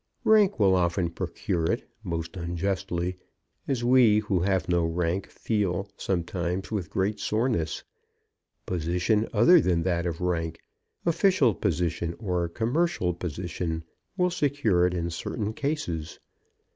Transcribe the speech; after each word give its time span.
Rank 0.23 0.59
will 0.59 0.73
often 0.73 1.11
procure 1.11 1.65
it; 1.71 1.87
most 2.03 2.35
unjustly, 2.35 3.17
as 3.67 3.83
we, 3.83 4.17
who 4.17 4.39
have 4.39 4.67
no 4.67 4.83
rank, 4.83 5.29
feel 5.29 5.87
sometimes 5.95 6.71
with 6.71 6.89
great 6.89 7.19
soreness. 7.19 7.83
Position 8.65 9.27
other 9.31 9.61
than 9.61 9.83
that 9.83 10.07
of 10.07 10.19
rank, 10.19 10.59
official 11.05 11.53
position 11.53 12.15
or 12.17 12.49
commercial 12.49 13.13
position, 13.13 13.83
will 14.17 14.31
secure 14.31 14.87
it 14.87 14.95
in 14.95 15.11
certain 15.11 15.53
cases. 15.53 16.17